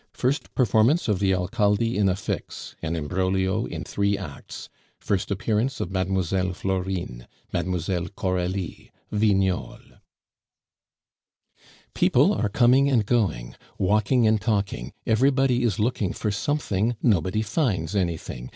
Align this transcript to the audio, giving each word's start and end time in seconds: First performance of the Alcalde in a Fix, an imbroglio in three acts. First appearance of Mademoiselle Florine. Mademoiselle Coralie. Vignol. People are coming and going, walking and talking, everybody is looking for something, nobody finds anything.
First 0.13 0.55
performance 0.55 1.07
of 1.07 1.19
the 1.19 1.31
Alcalde 1.31 1.95
in 1.95 2.09
a 2.09 2.15
Fix, 2.15 2.75
an 2.81 2.95
imbroglio 2.95 3.67
in 3.67 3.83
three 3.83 4.17
acts. 4.17 4.67
First 4.99 5.29
appearance 5.29 5.79
of 5.79 5.91
Mademoiselle 5.91 6.53
Florine. 6.53 7.27
Mademoiselle 7.53 8.07
Coralie. 8.15 8.91
Vignol. 9.11 9.77
People 11.93 12.33
are 12.33 12.49
coming 12.49 12.89
and 12.89 13.05
going, 13.05 13.55
walking 13.77 14.25
and 14.25 14.41
talking, 14.41 14.91
everybody 15.05 15.61
is 15.61 15.77
looking 15.77 16.13
for 16.13 16.31
something, 16.31 16.95
nobody 17.03 17.43
finds 17.43 17.95
anything. 17.95 18.49